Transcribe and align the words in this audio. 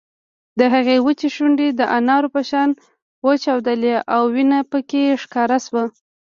د 0.59 0.61
هغې 0.73 0.97
وچې 1.05 1.29
شونډې 1.35 1.69
د 1.79 1.81
انارو 1.97 2.27
په 2.35 2.41
شان 2.49 2.69
وچاودېدې 3.27 3.95
او 4.15 4.21
وينه 4.35 4.59
پکې 4.71 5.01
ښکاره 5.21 5.57
شوه 5.65 5.83